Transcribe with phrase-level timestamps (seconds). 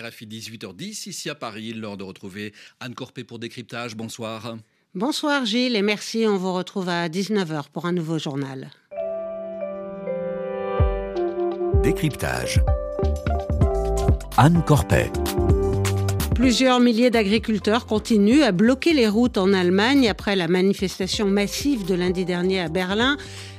[0.00, 3.96] RFI 18h10 ici à Paris, l'heure de retrouver Anne Corpé pour décryptage.
[3.96, 4.56] Bonsoir.
[4.94, 6.24] Bonsoir Gilles et merci.
[6.26, 8.70] On vous retrouve à 19h pour un nouveau journal.
[11.82, 12.60] Décryptage.
[14.36, 15.10] Anne Corpet.
[16.34, 21.94] Plusieurs milliers d'agriculteurs continuent à bloquer les routes en Allemagne après la manifestation massive de
[21.94, 23.16] lundi dernier à Berlin.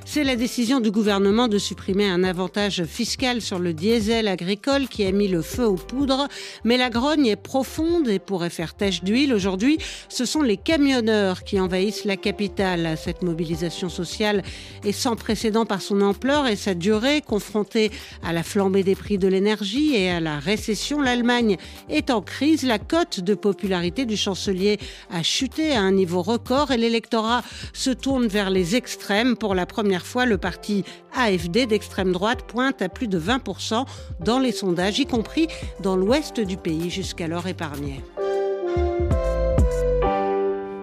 [0.09, 5.03] C'est la décision du gouvernement de supprimer un avantage fiscal sur le diesel agricole qui
[5.03, 6.29] a mis le feu aux poudres.
[6.63, 9.33] Mais la grogne est profonde et pourrait faire tache d'huile.
[9.33, 12.97] Aujourd'hui, ce sont les camionneurs qui envahissent la capitale.
[12.97, 14.43] Cette mobilisation sociale
[14.85, 17.19] est sans précédent par son ampleur et sa durée.
[17.21, 17.91] Confrontée
[18.23, 21.57] à la flambée des prix de l'énergie et à la récession, l'Allemagne
[21.89, 22.63] est en crise.
[22.63, 24.79] La cote de popularité du chancelier
[25.11, 29.65] a chuté à un niveau record et l'électorat se tourne vers les extrêmes pour la
[29.65, 30.83] première fois, le parti
[31.13, 33.85] AFD d'extrême droite pointe à plus de 20%
[34.19, 35.47] dans les sondages, y compris
[35.81, 38.01] dans l'ouest du pays jusqu'alors épargné.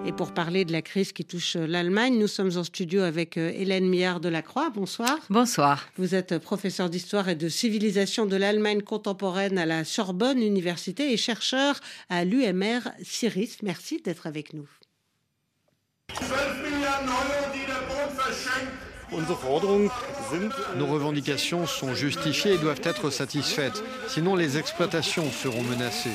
[0.06, 3.50] Et pour parler de la crise qui touche l'Allemagne, nous sommes en studio avec euh,
[3.54, 4.68] Hélène Millard de la Croix.
[4.68, 5.18] Bonsoir.
[5.30, 5.88] Bonsoir.
[5.96, 11.16] Vous êtes professeur d'histoire et de civilisation de l'Allemagne contemporaine à la Sorbonne Université et
[11.16, 11.80] chercheur
[12.10, 13.56] à l'UMR Ciris.
[13.62, 14.68] Merci d'être avec nous.
[20.76, 23.82] Nos revendications sont justifiées et doivent être satisfaites.
[24.08, 26.10] Sinon, les exploitations seront menacées.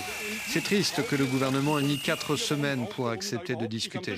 [0.47, 4.15] C'est triste que le gouvernement ait mis quatre semaines pour accepter de discuter.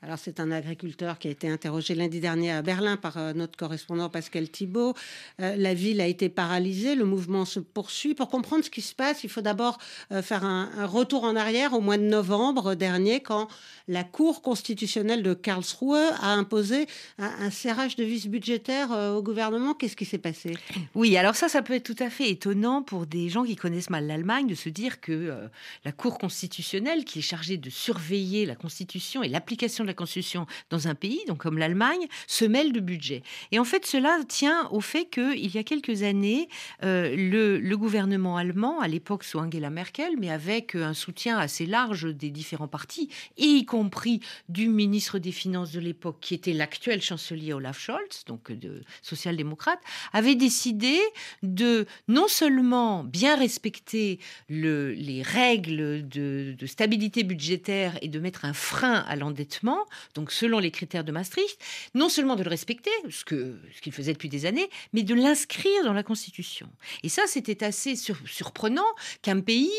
[0.00, 3.58] Alors c'est un agriculteur qui a été interrogé lundi dernier à Berlin par euh, notre
[3.58, 4.94] correspondant Pascal Thibault.
[5.40, 8.14] Euh, la ville a été paralysée, le mouvement se poursuit.
[8.14, 9.78] Pour comprendre ce qui se passe, il faut d'abord
[10.12, 13.48] euh, faire un, retour en arrière au mois de novembre dernier quand
[13.88, 16.86] la Cour constitutionnelle de Karlsruhe a imposé
[17.18, 19.74] un, serrage de vis budgétaire au gouvernement.
[19.74, 20.56] Qu'est-ce qui s'est passé?
[20.94, 23.90] Oui, alors ça, ça peut être tout à fait étonnant pour des gens qui connaissent
[23.90, 25.48] mal l'Allemagne de se dire que
[25.84, 30.88] la Cour constitutionnelle, qui est chargée de surveiller la Constitution et l'application la Constitution dans
[30.88, 33.22] un pays, donc comme l'Allemagne, se mêle de budget.
[33.52, 36.48] Et en fait, cela tient au fait qu'il y a quelques années,
[36.84, 42.12] euh, le, gouvernement allemand, à l'époque sous Angela Merkel, mais avec un soutien assez large
[42.12, 47.52] des différents partis, y compris du ministre des Finances de l'époque, qui était l'actuel chancelier
[47.52, 49.80] Olaf Scholz, donc de social-démocrate,
[50.12, 50.98] avait décidé
[51.44, 58.52] de non seulement bien respecter le, les règles de stabilité budgétaire et de mettre un
[58.52, 59.77] frein à l'endettement,
[60.14, 61.58] donc selon les critères de Maastricht,
[61.94, 65.92] non seulement de le respecter, ce qu'il faisait depuis des années, mais de l'inscrire dans
[65.92, 66.68] la Constitution.
[67.02, 68.84] Et ça, c'était assez surprenant
[69.22, 69.70] qu'un pays,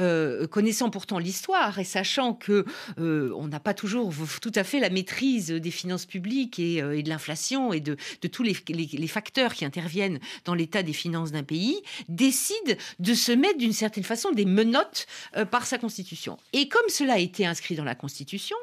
[0.00, 2.64] euh, connaissant pourtant l'histoire et sachant que
[2.98, 7.02] euh, on n'a pas toujours tout à fait la maîtrise des finances publiques et, euh,
[7.02, 7.96] de l'inflation et de,
[8.30, 13.32] tous les, les, facteurs qui interviennent dans l'état des finances d'un pays, décide de se
[13.32, 15.06] mettre d'une certaine façon des menottes
[15.50, 16.36] par sa Constitution.
[16.52, 18.56] Et comme cela a été inscrit dans la Constitution,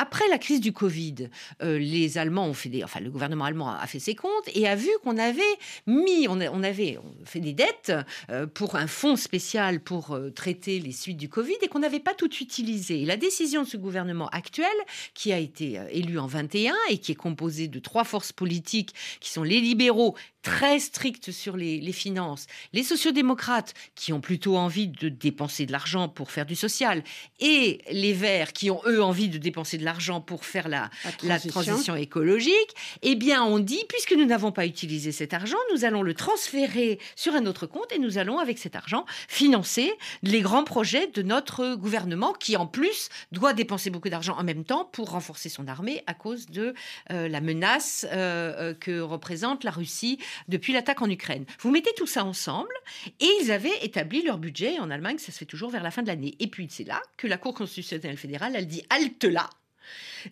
[0.00, 1.28] après la crise du Covid,
[1.62, 4.74] euh, les Allemands ont fait enfin le gouvernement allemand a fait ses comptes et a
[4.74, 5.42] vu qu'on avait
[5.86, 7.92] mis, on, avait fait des dettes
[8.30, 12.00] euh, pour un fonds spécial pour euh, traiter les suites du Covid et qu'on n'avait
[12.00, 13.02] pas tout utilisé.
[13.02, 14.66] Et la décision de ce gouvernement actuel,
[15.12, 19.30] qui a été élu en 21 et qui est composé de trois forces politiques qui
[19.30, 24.88] sont les libéraux très strictes sur les, les finances, les sociodémocrates qui ont plutôt envie
[24.88, 27.02] de dépenser de l'argent pour faire du social,
[27.40, 30.90] et les verts qui ont eux envie de dépenser de l'argent pour faire la,
[31.22, 31.94] la, transition.
[31.96, 36.14] écologique, eh bien on dit, puisque nous n'avons pas utilisé cet argent, nous allons le
[36.14, 39.92] transférer sur un autre compte et nous allons avec cet argent financer
[40.22, 44.64] les grands projets de notre gouvernement qui en plus doit dépenser beaucoup d'argent en même
[44.64, 46.74] temps pour renforcer son armée à cause de
[47.12, 50.18] euh, la menace euh, euh, que représente la Russie
[50.48, 51.44] depuis l'attaque en Ukraine.
[51.60, 52.72] Vous mettez tout ça ensemble
[53.20, 54.78] et ils avaient établi leur budget.
[54.78, 56.34] En Allemagne, ça se fait toujours vers la fin de l'année.
[56.40, 59.48] Et puis c'est là que la Cour constitutionnelle fédérale, elle dit halte là.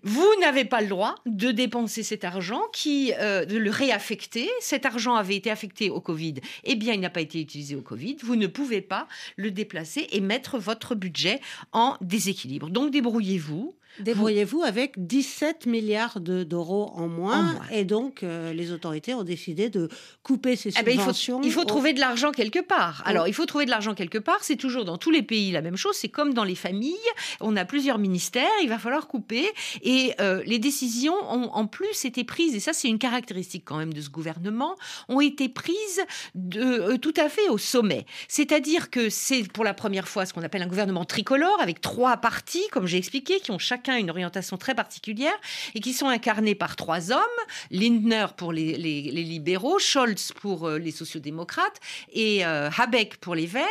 [0.03, 4.49] Vous n'avez pas le droit de dépenser cet argent, qui, euh, de le réaffecter.
[4.61, 6.35] Cet argent avait été affecté au Covid.
[6.65, 8.17] Eh bien, il n'a pas été utilisé au Covid.
[8.23, 11.41] Vous ne pouvez pas le déplacer et mettre votre budget
[11.73, 12.71] en déséquilibre.
[12.71, 13.75] Donc, débrouillez-vous.
[14.01, 19.89] Débrouillez-vous avec 17 milliards d'euros en, moins, Et donc, euh, les autorités ont décidé de
[20.23, 21.41] couper ces eh ben, subventions.
[21.43, 23.03] il faut, trouver de l'argent quelque part.
[23.05, 24.39] Alors, il faut trouver de l'argent quelque part.
[24.43, 25.97] C'est toujours dans tous les pays la même chose.
[25.97, 26.97] C'est comme dans les familles.
[27.41, 28.49] On a plusieurs ministères.
[28.63, 29.47] Il va falloir couper.
[29.83, 33.77] Et euh, les décisions ont en plus été prises, et ça c'est une caractéristique quand
[33.77, 34.77] même de ce gouvernement,
[35.09, 36.03] ont été prises
[36.35, 38.07] de, euh, tout à fait au sommet.
[38.29, 42.17] C'est-à-dire que c'est pour la première fois ce qu'on appelle un gouvernement tricolore, avec trois
[42.17, 45.37] partis, comme j'ai expliqué, qui ont chacun une orientation très particulière
[45.75, 47.19] et qui sont incarnés par trois hommes
[47.71, 51.81] Lindner pour les, libéraux, Scholz pour les sociodémocrates
[52.13, 53.65] et Habeck pour les Verts,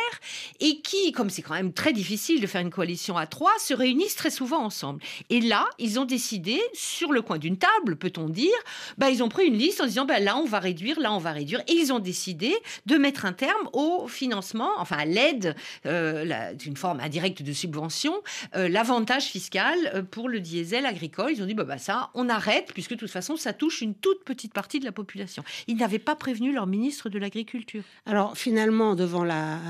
[0.60, 3.74] et qui, comme c'est quand même très difficile de faire une coalition à trois, se
[3.74, 5.02] réunissent très souvent ensemble.
[5.30, 8.48] Et là, ils ont décidé, sur le coin d'une table, peut-on dire,
[8.96, 11.18] bah, ils ont pris une liste en disant bah, là, on va réduire, là, on
[11.18, 11.60] va réduire.
[11.68, 12.54] Et ils ont décidé
[12.86, 15.54] de mettre un terme au financement, enfin à l'aide,
[15.86, 18.14] euh, d'une forme indirecte de subvention,
[18.56, 21.32] euh, l'avantage fiscal euh, pour le diesel agricole.
[21.32, 23.94] Ils ont dit bah, bah, ça, on arrête, puisque de toute façon, ça touche une
[23.94, 25.42] toute petite partie de la population.
[25.66, 27.82] Ils n'avaient pas prévenu leur ministre de l'Agriculture.
[28.06, 29.24] Alors finalement, devant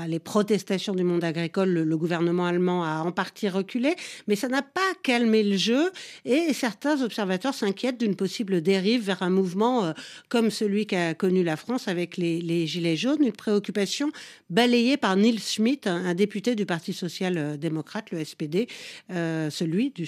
[0.07, 3.95] les protestations du monde agricole, le, gouvernement allemand a en partie reculé,
[4.27, 5.91] mais ça n'a pas calmé le jeu
[6.23, 9.91] et certains observateurs s'inquiètent d'une possible dérive vers un mouvement euh,
[10.29, 14.11] comme celui qu'a connu la France avec les, Gilets jaunes, une préoccupation
[14.49, 18.67] balayée par Nils Schmitt, un, député du Parti social-démocrate, le SPD,
[19.11, 20.05] euh, celui du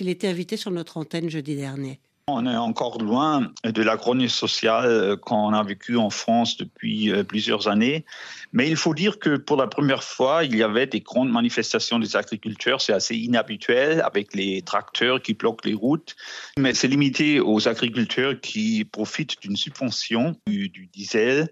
[0.00, 2.00] Il était invité sur notre antenne jeudi dernier.
[2.30, 7.24] On est encore loin de la chronique sociale qu'on a vécue en France depuis euh,
[7.24, 8.04] plusieurs années.
[8.52, 11.98] Mais il faut dire que pour la première fois, il y avait des grandes manifestations
[11.98, 12.82] des agriculteurs.
[12.82, 16.16] C'est assez inhabituel avec les tracteurs qui bloquent les routes.
[16.58, 21.48] Mais c'est limité aux agriculteurs qui profitent d'une subvention du, du diesel.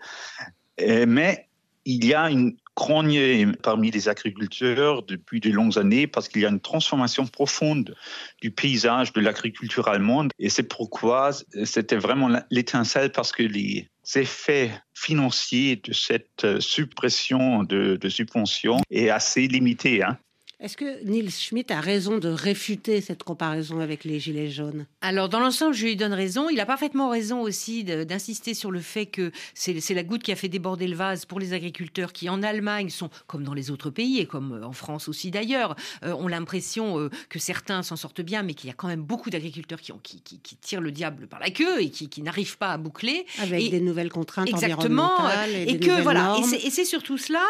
[0.78, 1.48] Mais
[1.86, 6.46] il y a une grogne parmi les agriculteurs depuis de longues années parce qu'il y
[6.46, 7.96] a une transformation profonde
[8.42, 10.30] du paysage de l'agriculture allemande.
[10.38, 11.30] Et c'est pourquoi
[11.64, 19.48] c'était vraiment l'étincelle parce que les effets financiers de cette suppression de, subventions est assez
[19.48, 20.02] limité.
[20.02, 20.18] Hein.
[20.58, 24.86] Est-ce que Nils Schmitt a raison de réfuter cette comparaison avec les Gilets jaunes?
[25.02, 26.48] Alors, dans l'ensemble, je lui donne raison.
[26.48, 30.36] Il a parfaitement raison aussi d'insister sur le fait que c'est la goutte qui a
[30.36, 33.90] fait déborder le vase pour les agriculteurs qui, en Allemagne, sont, comme dans les autres
[33.90, 37.96] pays, et comme euh, en France aussi d'ailleurs, euh, ont l'impression euh, que certains s'en
[37.96, 40.90] sortent bien, mais qu'il y a quand même beaucoup d'agriculteurs qui, qui, qui, tirent le
[40.90, 43.26] diable par la queue et qui, n'arrivent pas à boucler.
[43.40, 45.50] Avec des nouvelles contraintes exactement, environnementales.
[45.50, 47.42] Et, et que, voilà, et c'est surtout cela,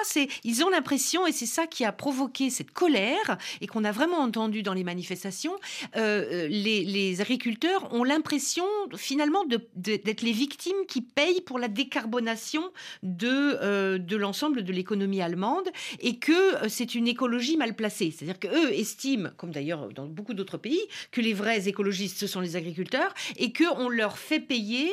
[0.43, 2.96] ils ont l'impression, et c'est ça qui a provoqué cette colère,
[3.61, 5.55] et qu'on a vraiment entendu dans les manifestations,
[5.97, 8.65] euh, euh, les, agriculteurs ont l'impression
[8.97, 9.45] finalement
[9.75, 12.63] d'être les victimes qui payent pour la décarbonation
[13.03, 13.29] de,
[13.63, 15.69] euh, de l'ensemble de l'économie allemande
[16.01, 18.13] et que c'est une écologie mal placée.
[18.15, 22.41] C'est-à-dire qu'eux estiment, comme d'ailleurs dans beaucoup d'autres pays, que les vrais écologistes, ce sont
[22.41, 24.91] les agriculteurs et qu'on leur fait payer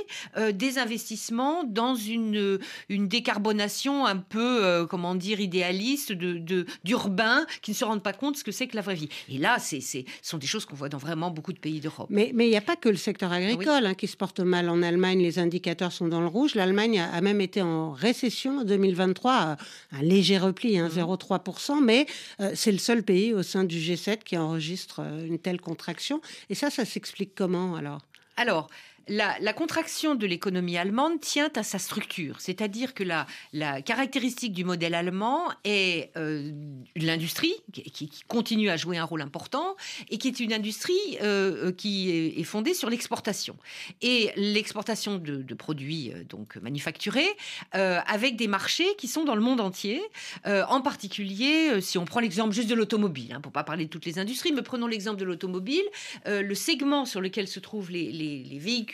[0.53, 2.59] des investissements dans une,
[2.89, 8.44] une décarbonation un peu, comment dire, idéaliste, d'urbain, de, qui ne se pas compte ce
[8.44, 9.10] que c'est que la vraie vie.
[9.30, 9.78] Et là, ce
[10.22, 12.07] sont des choses qu'on voit dans vraiment beaucoup de pays d'Europe.
[12.10, 14.81] Mais il n'y a pas que le secteur agricole hein, qui se porte mal en
[14.81, 15.19] Allemagne.
[15.19, 16.56] Les indicateurs sont dans le rouge.
[16.56, 19.57] L'Allemagne a, même été en récession en 2023,
[19.92, 21.86] un léger repli, 0,3%, hein, mmh.
[21.86, 22.06] mais
[22.40, 26.22] euh, c'est le seul pays au sein du G7 qui enregistre euh, une telle contraction.
[26.50, 28.01] Et ça, ça s'explique comment alors?
[28.38, 28.69] Alors,
[29.07, 34.94] la, contraction de l'économie allemande tient à sa structure, c'est-à-dire que la, caractéristique du modèle
[34.94, 36.51] allemand est euh,
[36.95, 39.75] l'industrie qui, continue à jouer un rôle important
[40.09, 43.55] et qui est une industrie euh, qui est, fondée sur l'exportation
[44.01, 47.29] et l'exportation de, produits euh, donc manufacturés
[47.71, 50.01] avec des marchés qui sont dans le monde entier.
[50.45, 54.05] en particulier, si on prend l'exemple juste de l'automobile, hein, pour pas parler de toutes
[54.05, 55.83] les industries, mais prenons l'exemple de l'automobile,
[56.25, 58.93] le segment sur lequel se trouvent les véhicules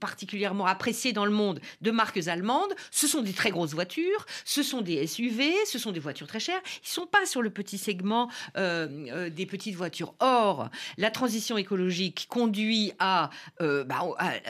[0.00, 4.62] particulièrement appréciés dans le monde de marques allemandes, ce sont des très grosses voitures, ce
[4.62, 6.60] sont des SUV, ce sont des voitures très chères.
[6.82, 10.14] Ils sont pas sur le petit segment euh, euh, des petites voitures.
[10.20, 13.30] Or, la transition écologique conduit à,
[13.60, 14.02] euh, bah,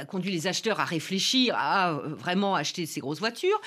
[0.09, 3.61] conduit les acheteurs à réfléchir à vraiment acheter ces grosses voitures.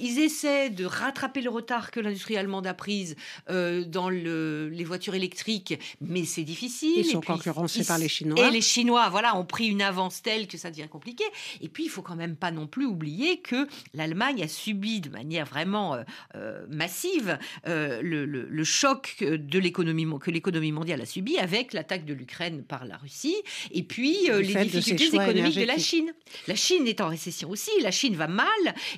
[0.00, 3.16] ils essaient de rattraper le retard que l'industrie allemande a prise
[3.48, 6.98] dans le, les voitures électriques, mais c'est difficile.
[6.98, 8.46] Ils sont concurrencés par les Chinois.
[8.46, 11.24] Et les Chinois, voilà, ont pris une avance telle que ça devient compliqué.
[11.60, 15.08] Et puis, il faut quand même pas non plus oublier que l'Allemagne a subi de
[15.08, 16.02] manière vraiment euh,
[16.34, 22.14] euh, massive euh, le, choc de l'économie que l'économie mondiale a subi avec l'attaque de
[22.14, 23.36] l'Ukraine par la Russie
[23.70, 26.12] et puis les difficultés économiques de la Chine.
[26.48, 28.46] La Chine est en récession aussi, la Chine va mal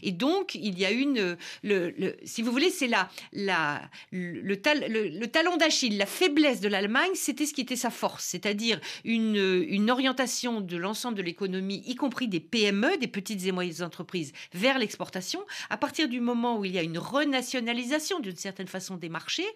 [0.03, 3.83] et donc il y a une, le, si vous voulez, c'est la, la,
[4.13, 8.81] le, le, talon d'Achille, la faiblesse de l'Allemagne, c'était ce qui était sa force, c'est-à-dire
[9.05, 13.53] une, une orientation de l'ensemble de l'économie l'économie, y compris des PME, des petites et
[13.53, 15.41] moyennes entreprises, vers l'exportation.
[15.71, 19.47] À partir du moment où il y a une renationalisation d'une certaine façon des marchés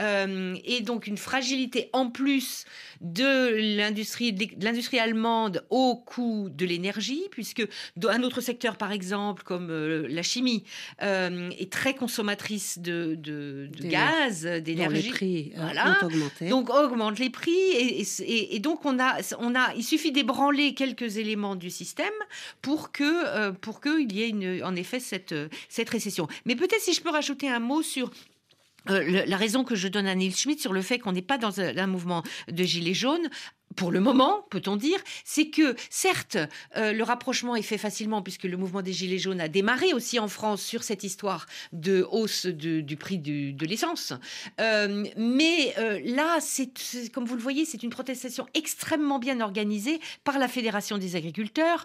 [0.00, 2.64] euh, et donc une fragilité en plus
[3.00, 7.66] de l'industrie de l'industrie allemande au coût de l'énergie, puisque
[8.08, 10.64] un autre secteur, par exemple, comme euh, la chimie,
[11.02, 15.02] euh, est très consommatrice de, de, gaz, d'énergie.
[15.02, 15.98] Les prix voilà.
[16.02, 16.48] ont augmenté.
[16.48, 18.04] Donc augmente les prix et,
[18.54, 22.12] et, donc on a, on a, il suffit d'ébranler quelques éléments du système
[22.62, 25.34] pour que pour qu'il y ait une, en effet cette
[25.68, 26.26] cette récession.
[26.44, 28.10] Mais peut-être si je peux rajouter un mot sur
[28.90, 31.38] euh, la raison que je donne à Neil Schmidt sur le fait qu'on n'est pas
[31.38, 33.28] dans un, mouvement de gilets jaunes,
[33.76, 36.38] pour le moment, peut-on dire, c'est que certes,
[36.76, 40.18] euh, le rapprochement est fait facilement puisque le mouvement des Gilets jaunes a démarré aussi
[40.18, 44.14] en France sur cette histoire de hausse du prix de l'essence.
[44.60, 46.70] Euh, mais euh, là, c'est
[47.12, 51.84] comme vous le voyez, c'est une protestation extrêmement bien organisée par la Fédération des agriculteurs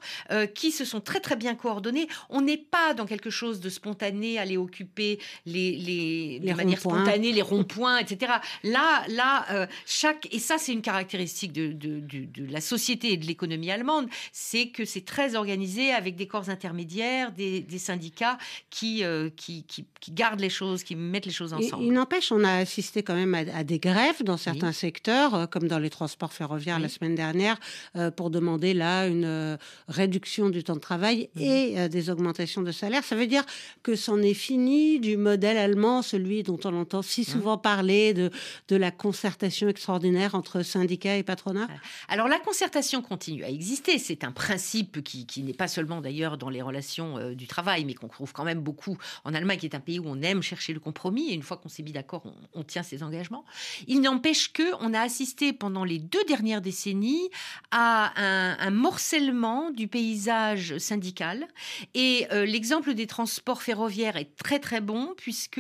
[0.56, 2.08] qui se sont très très bien coordonnés.
[2.30, 7.32] On n'est pas dans quelque chose de spontané, aller occuper les, les, les manières spontanées,
[7.32, 8.34] les ronds-points, etc.
[8.64, 13.72] Là, là, chaque et ça, c'est une caractéristique de de, la société et de l'économie
[13.72, 18.38] allemande, c'est que c'est très organisé avec des corps intermédiaires, des, syndicats
[18.84, 21.84] euh, qui, qui, gardent les choses, qui mettent les choses ensemble.
[21.84, 25.68] il n'empêche, on a assisté quand même à, des grèves dans certains secteurs, euh, comme
[25.68, 27.60] dans les transports ferroviaires la semaine dernière,
[27.96, 29.58] euh, pour demander là une
[29.88, 33.04] réduction du temps de travail et des augmentations de salaire.
[33.04, 33.44] Ça veut dire
[33.84, 37.26] que c'en est fini du modèle allemand, celui dont on entend si hein?
[37.28, 38.30] souvent parler de,
[38.68, 41.68] de la concertation extraordinaire entre syndicats et patronat?
[42.08, 44.00] Alors la concertation continue à exister.
[44.00, 47.94] C'est un principe qui, n'est pas seulement d'ailleurs dans les relations euh, du travail, mais
[47.94, 50.74] qu'on trouve quand même beaucoup en Allemagne, qui est un pays où on aime chercher
[50.74, 51.30] le compromis.
[51.32, 52.24] Et une fois qu'on s'est mis d'accord,
[52.54, 53.44] on, tient ses engagements.
[53.88, 57.30] Il n'empêche que on a assisté pendant les deux dernières décennies
[57.72, 61.48] à un, morcellement du paysage syndical.
[61.94, 65.60] Et euh, l'exemple des transports ferroviaires est très très bon puisque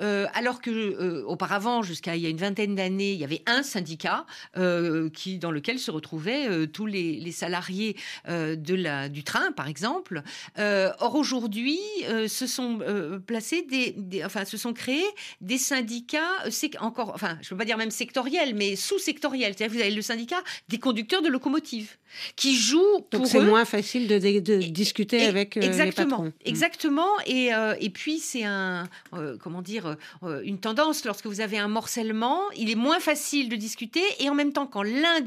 [0.00, 3.62] euh, alors que auparavant, jusqu'à il y a une vingtaine d'années, il y avait un
[3.62, 4.24] syndicat
[5.12, 7.96] qui dans lequel se retrouvaient euh, tous les, salariés
[8.28, 10.22] euh, de la, du train, par exemple.
[10.58, 11.78] Euh, or, aujourd'hui,
[12.28, 12.78] se sont
[13.26, 15.04] placés des, enfin, se sont créés
[15.40, 19.54] des syndicats, c'est encore, enfin, je ne peux pas dire même sectoriels, mais sous-sectoriels.
[19.56, 21.96] C'est-à-dire vous avez le syndicat des conducteurs de locomotives
[22.36, 26.24] qui jouent pour Donc c'est moins facile de, de discuter avec exactement, les patrons.
[26.24, 26.32] Hmm.
[26.44, 27.08] Exactement.
[27.26, 27.50] Et,
[27.80, 28.88] et puis, c'est un,
[29.40, 29.96] comment dire,
[30.42, 31.04] une tendance.
[31.04, 34.02] Lorsque vous avez un morcellement, il est moins facile de discuter.
[34.20, 35.20] Et en même temps, quand l'un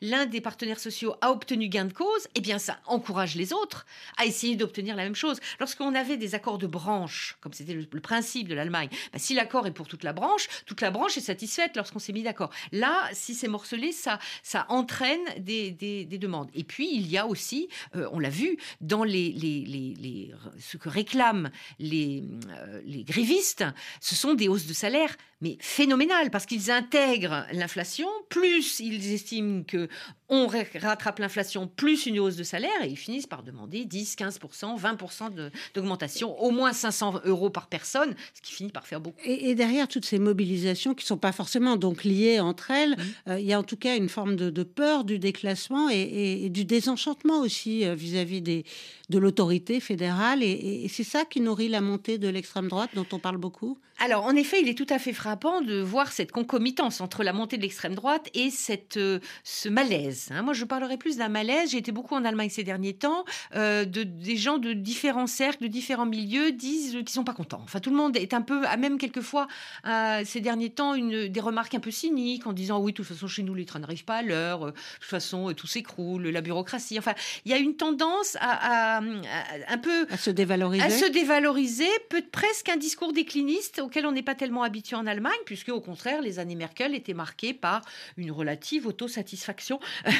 [0.00, 3.86] l'un des partenaires sociaux a obtenu gain de cause, eh bien ça encourage les autres
[4.16, 5.38] à essayer d'obtenir la même chose.
[5.60, 9.66] Lorsqu'on avait des accords de branche, comme c'était le, principe de l'Allemagne, bah, si l'accord
[9.66, 12.50] est pour toute la branche, toute la branche est satisfaite lorsqu'on s'est mis d'accord.
[12.72, 15.72] Là, si c'est morcelé, ça, ça entraîne des,
[16.06, 16.48] demandes.
[16.54, 21.50] Et puis, il y a aussi, euh, on l'a vu, dans les, ce que réclament
[21.80, 23.64] euh, les grévistes,
[24.00, 29.62] ce sont des hausses de salaire mais phénoménal parce qu'ils intègrent l'inflation, plus ils estiment
[29.62, 29.88] que
[30.28, 34.80] on rattrape l'inflation, plus une hausse de salaire, et ils finissent par demander 10, 15%,
[34.80, 39.20] 20% d'augmentation, au moins 500 euros par personne, ce qui finit par faire beaucoup.
[39.24, 43.02] Et, derrière toutes ces mobilisations qui ne sont pas forcément donc liées entre elles, mmh.
[43.28, 46.64] euh, il y a en tout cas une forme de, peur du déclassement et, du
[46.64, 48.64] désenchantement aussi euh, vis-à-vis des,
[49.10, 53.18] de l'autorité fédérale, et, c'est ça qui nourrit la montée de l'extrême droite dont on
[53.18, 53.78] parle beaucoup?
[53.98, 57.32] Alors en effet, il est tout à fait frappant de voir cette concomitance entre la
[57.32, 60.28] montée de l'extrême droite et cette, euh, ce malaise.
[60.30, 60.42] Hein.
[60.42, 61.70] Moi, je parlerai plus d'un malaise.
[61.70, 63.24] J'ai été beaucoup en Allemagne ces derniers temps.
[63.54, 67.60] Euh, de, des gens de différents cercles, de différents milieux disent qu'ils sont pas contents.
[67.64, 69.48] Enfin, tout le monde est un peu, a même quelquefois
[69.86, 73.06] euh, ces derniers temps une, des remarques un peu cyniques en disant oui, de toute
[73.06, 74.66] façon chez nous les trains n'arrivent pas à l'heure.
[74.66, 76.98] De toute façon, tout s'écroule, la bureaucratie.
[76.98, 77.14] Enfin,
[77.44, 82.24] il y a une tendance à, un peu à se dévaloriser, à se dévaloriser, peut
[82.30, 86.20] presque un discours décliniste auquel on n'est pas tellement habitué en Allemagne puisque au contraire,
[86.20, 87.82] les années Merkel étaient marquées par
[88.16, 90.10] une relative autosatisfaction, euh,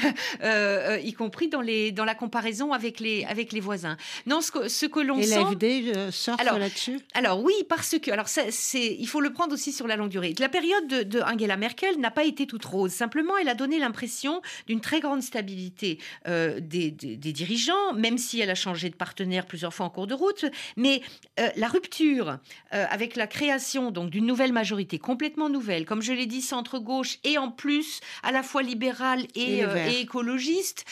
[0.42, 3.96] euh, y compris dans, les, dans la comparaison avec les, avec les voisins.
[4.26, 5.32] Non, ce que, ce que l'on sent...
[5.32, 7.00] Et l'AFD sort là-dessus?
[7.14, 8.10] Alors oui, parce que...
[8.10, 10.34] Alors c'est, il faut le prendre aussi sur la longue durée.
[10.38, 12.92] La période de, Angela Merkel n'a pas été toute rose.
[12.92, 15.98] Simplement, elle a donné l'impression d'une très grande stabilité
[16.28, 20.06] euh, des, des, dirigeants, même si elle a changé de partenaire plusieurs fois en cours
[20.06, 20.44] de route.
[20.76, 21.02] Mais
[21.56, 22.38] la rupture
[22.70, 27.18] avec la création donc d'une nouvelle majorité majorité complètement nouvelle, comme je l'ai dit, centre-gauche
[27.24, 30.84] et en plus à la fois libérale et, et, écologiste,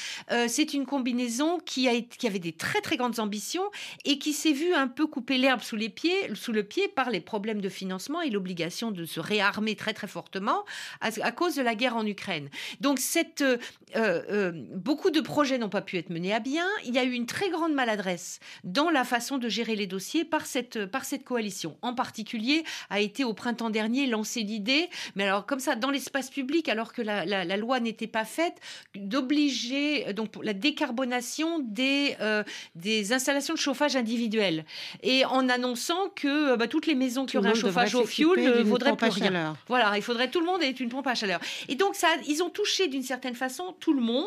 [0.49, 3.65] c'est une combinaison qui, a, qui avait des très très grandes ambitions
[4.05, 7.11] et qui s'est vue un peu couper l'herbe sous les pieds, sous le pied par
[7.11, 10.65] les problèmes de financement et l'obligation de se réarmer très très fortement
[11.01, 12.49] à, cause de la guerre en Ukraine.
[12.81, 13.59] Donc cette, euh,
[13.97, 16.67] euh, beaucoup de projets n'ont pas pu être menés à bien.
[16.85, 20.25] Il y a eu une très grande maladresse dans la façon de gérer les dossiers
[20.25, 21.77] par cette, par cette coalition.
[21.83, 26.31] En particulier, a été au printemps dernier lancée l'idée, mais alors comme ça, dans l'espace
[26.31, 28.57] public, alors que la, la, loi n'était pas faite,
[28.95, 32.43] d'obliger donc la décarbonation des, euh,
[32.75, 34.65] des installations de chauffage individuelles.
[35.03, 38.63] Et en annonçant que bah, toutes les maisons qui auraient un chauffage au fioul ne
[38.63, 39.57] vaudraient plus rien.
[39.69, 41.41] Voilà, il faudrait tout le monde ait une pompe à chaleur.
[41.69, 44.25] Et donc ça, ils ont touché d'une certaine façon tout le monde.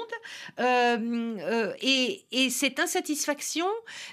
[0.60, 0.98] Euh,
[1.40, 3.68] euh, et, cette insatisfaction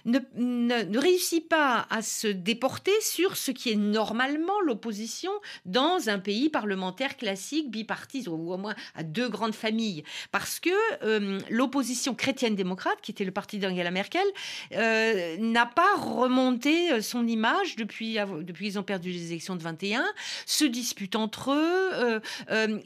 [0.04, 5.30] ne, ne, réussit pas à se déporter sur ce qui est normalement l'opposition
[5.64, 10.04] dans un pays parlementaire classique, bipartite, ou au moins à deux grandes familles.
[10.32, 10.70] Parce que
[11.02, 14.26] euh, l'opposition chrétienne-démocrate, qui était le parti d'Angela Merkel,
[14.70, 20.04] n'a pas remonté son image depuis, depuis qu'ils ont perdu les élections de 21,
[20.46, 22.20] se disputent entre eux.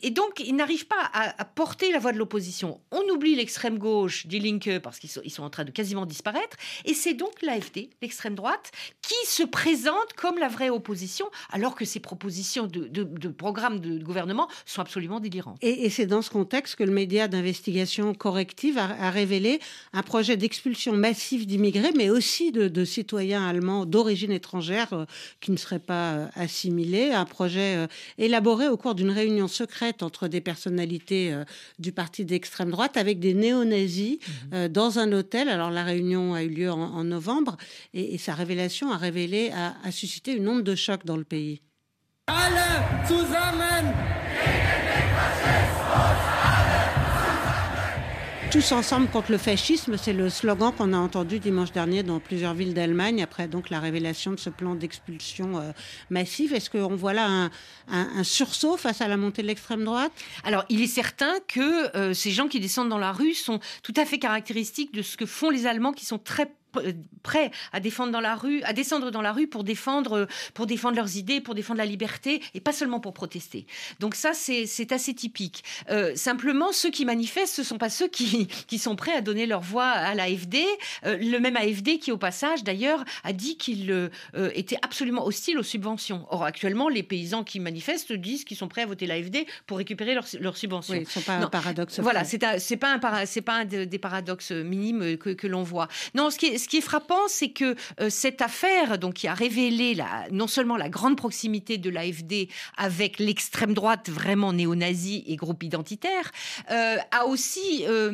[0.03, 2.81] et donc, ils n'arrivent pas à, porter la voix de l'opposition.
[2.91, 6.07] On oublie l'extrême gauche, Die Linke, parce qu'ils sont, ils sont en train de quasiment
[6.07, 6.57] disparaître.
[6.85, 8.71] Et c'est donc l'AFD, l'extrême droite,
[9.03, 14.03] qui se présente comme la vraie opposition, alors que ces propositions de, de, programmes de
[14.03, 15.59] gouvernement sont absolument délirantes.
[15.63, 19.61] Et, c'est dans ce contexte que le média d'investigation corrective a, révélé
[19.93, 25.05] un projet d'expulsion massive d'immigrés, mais aussi de, citoyens allemands d'origine étrangère euh,
[25.41, 27.11] qui ne seraient pas euh, assimilés.
[27.11, 27.87] Un projet euh,
[28.19, 31.35] élaboré au cours d'une réunion secrète entre des personnalités
[31.79, 34.19] du parti d'extrême droite avec des néo-nazis
[34.53, 34.69] mhm.
[34.69, 35.49] dans un hôtel.
[35.49, 37.57] Alors la réunion a eu lieu en, novembre
[37.95, 41.61] et, sa révélation a révélé, a, suscité une onde de choc dans le pays.
[48.51, 52.55] Tous ensemble contre le fascisme, c'est le slogan qu'on a entendu dimanche dernier dans plusieurs
[52.55, 55.73] villes d'Allemagne après donc la révélation de ce plan d'expulsion euh,
[56.09, 56.55] massive.
[56.55, 57.51] Est-ce qu'on voit là un,
[57.89, 60.13] un, sursaut face à la montée de l'extrême droite?
[60.45, 63.95] Alors, il est certain que euh, ces gens qui descendent dans la rue sont tout
[63.99, 66.51] à fait caractéristiques de ce que font les Allemands qui sont très
[67.23, 70.97] prêts à défendre dans la rue, à descendre dans la rue pour défendre, pour défendre
[70.97, 73.67] leurs idées, pour défendre la liberté et pas seulement pour protester.
[74.01, 75.65] Donc ça, c'est assez typique.
[75.91, 79.47] Euh, simplement, ceux qui manifestent, ce sont pas ceux qui, qui sont prêts à donner
[79.47, 80.59] leur voix à l'AFD.
[81.05, 84.11] Euh, le même AFD qui, au passage, d'ailleurs, a dit qu'il
[84.55, 86.27] était absolument hostile aux subventions.
[86.31, 90.15] Or, actuellement, les paysans qui manifestent disent qu'ils sont prêts à voter l'AFD pour récupérer
[90.15, 90.95] leurs, subventions.
[90.95, 92.01] Oui, ce pas un paradoxe.
[92.01, 92.55] Voilà, c'est pas
[92.93, 95.89] un, c'est pas un des paradoxes minimes que, que l'on voit.
[96.15, 99.29] Non, ce qui est, ce qui est frappant, c'est que euh, cette affaire, donc, qui
[99.29, 105.25] a révélé la, non seulement la grande proximité de l'AFD avec l'extrême droite vraiment néo-nazie
[105.27, 106.31] et groupe identitaire,
[106.71, 108.13] euh, a aussi euh,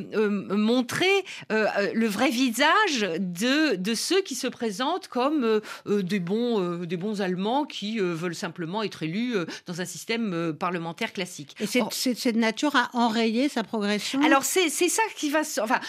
[0.51, 1.07] montré
[1.51, 7.65] le vrai visage de, de ceux qui se présentent comme des, bons, des bons Allemands
[7.65, 9.35] qui veulent simplement être élus
[9.67, 11.57] dans un système parlementaire classique.
[11.61, 14.23] Et c'est de nature à enrayer sa progression?
[14.23, 15.41] Alors, c'est ça qui va...
[15.61, 15.81] Enfin,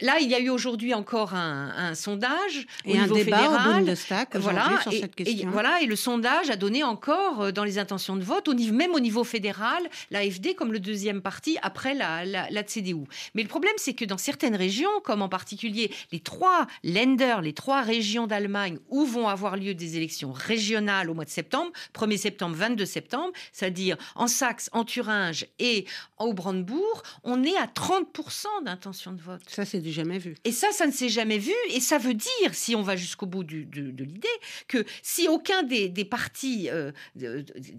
[0.00, 4.80] Là, il y a eu aujourd'hui encore un, sondage et un débat au Bundestag voilà,
[4.82, 5.48] sur cette question.
[5.48, 8.54] Et, voilà, et le sondage a donné encore euh, dans les intentions de vote, au
[8.54, 13.04] niveau, même au niveau fédéral, l'AFD comme le deuxième parti après la, la, CDU.
[13.34, 17.52] Mais le problème, c'est que dans certaines régions, comme en particulier les trois Länder, les
[17.52, 22.16] trois régions d'Allemagne où vont avoir lieu des élections régionales au mois de septembre, 1er
[22.16, 25.86] septembre, 22 septembre, c'est-à-dire en Saxe, en Thuringe et
[26.18, 29.42] au Brandebourg, on est à 30% d'intention de vote.
[29.46, 30.36] Ça, c'est jamais vu.
[30.44, 31.52] Et ça, ça ne s'est jamais vu.
[31.70, 34.28] Et ça veut dire, si on va jusqu'au bout de, l'idée,
[34.68, 36.92] que si aucun des, partis euh,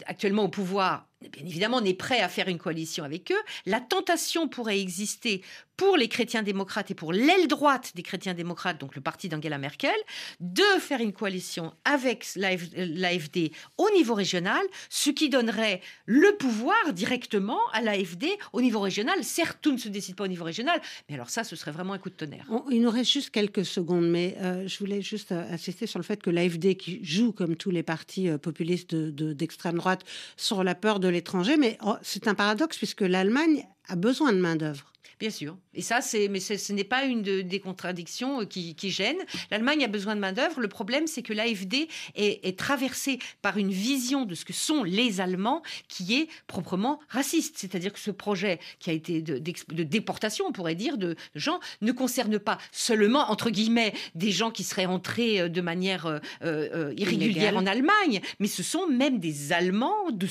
[0.05, 3.41] actuellement au pouvoir bien évidemment, on est prêt à faire une coalition avec eux.
[3.65, 5.41] La tentation pourrait exister
[5.78, 9.58] pour les chrétiens démocrates et pour l'aile droite des chrétiens démocrates, donc le parti d'Angela
[9.58, 9.95] Merkel,
[10.39, 17.60] de faire une coalition avec l'AFD au niveau régional, ce qui donnerait le pouvoir directement
[17.73, 19.23] à l'AFD au niveau régional.
[19.23, 21.93] Certes, tout ne se décide pas au niveau régional, mais alors ça, ce serait vraiment
[21.93, 22.45] un coup de tonnerre.
[22.71, 26.04] il nous reste juste quelques secondes, mais euh, je voulais juste euh, insister sur le
[26.04, 30.04] fait que l'AFD, qui joue comme tous les partis euh, populistes d'extrême droite
[30.38, 34.39] sur la peur de l'étranger, mais oh, c'est un paradoxe puisque l'Allemagne a besoin de
[34.39, 34.91] main-d'œuvre.
[35.19, 35.57] Bien sûr.
[35.73, 39.17] Et ça, c'est, mais ce n'est pas une des contradictions euh, qui, qui gêne.
[39.51, 40.59] L'Allemagne a besoin de main-d'œuvre.
[40.59, 44.83] Le problème, c'est que l'AFD est, est traversée par une vision de ce que sont
[44.83, 47.55] les Allemands qui est proprement raciste.
[47.57, 51.59] C'est-à-dire que ce projet qui a été de, de, déportation, on pourrait dire, de gens,
[51.81, 56.19] ne concerne pas seulement, entre guillemets, des gens qui seraient entrés euh, de manière euh,
[56.43, 60.27] euh, irrégulière en Allemagne, mais ce sont même des Allemands de,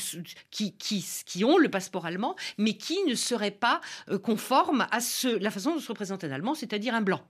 [0.51, 3.81] qui, qui, qui, ont le passeport allemand, mais qui ne seraient pas
[4.23, 4.99] conformes à
[5.41, 7.21] la façon dont se représente un Allemand, c'est-à-dire un blanc.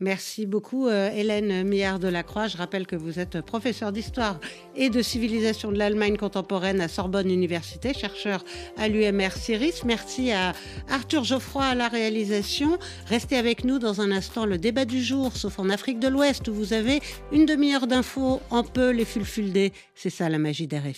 [0.00, 2.48] Merci beaucoup euh, Hélène Millard de la Croix.
[2.48, 4.40] Je rappelle que vous êtes professeure d'histoire
[4.74, 8.44] et de civilisation de l'Allemagne contemporaine à Sorbonne Université, chercheur
[8.76, 9.84] à l'UMR Ciris.
[9.84, 10.52] Merci à
[10.90, 12.76] Arthur Geoffroy à la réalisation.
[13.06, 16.48] Restez avec nous dans un instant le débat du jour, sauf en Afrique de l'Ouest
[16.48, 19.72] où vous avez une demi-heure d'infos en peu les fulfulder.
[19.94, 20.80] C'est ça la magie des